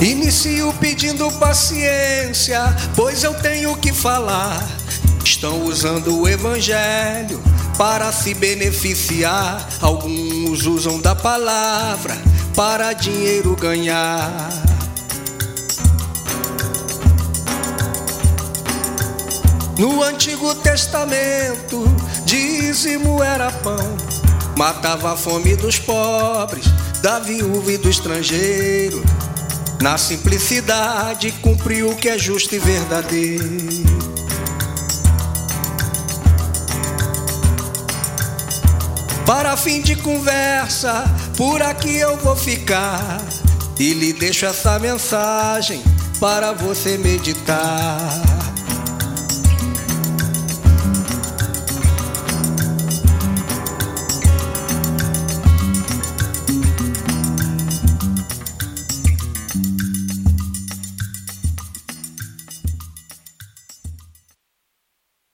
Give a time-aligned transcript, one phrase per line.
[0.00, 2.60] Inicio pedindo paciência,
[2.96, 4.66] pois eu tenho que falar.
[5.24, 7.40] Estão usando o evangelho
[7.78, 9.66] para se beneficiar.
[9.80, 12.16] Alguns usam da palavra
[12.54, 14.50] para dinheiro ganhar.
[19.78, 21.84] No Antigo Testamento,
[22.24, 23.96] dízimo era pão,
[24.56, 26.66] matava a fome dos pobres,
[27.02, 29.02] da viúva e do estrangeiro.
[29.80, 33.44] Na simplicidade, cumpriu o que é justo e verdadeiro.
[39.26, 41.04] Para fim de conversa,
[41.36, 43.22] por aqui eu vou ficar
[43.78, 45.82] e lhe deixo essa mensagem
[46.20, 48.33] para você meditar.